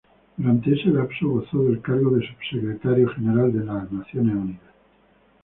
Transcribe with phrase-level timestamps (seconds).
[0.35, 4.61] Durante ese lapso gozó del cargo de Subsecretario General de Naciones Unidas.